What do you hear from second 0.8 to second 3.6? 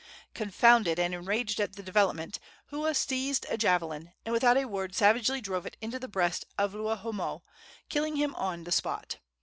and enraged at the development, Hua seized a